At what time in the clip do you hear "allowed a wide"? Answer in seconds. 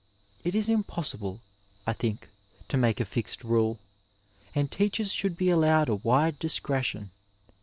5.51-6.39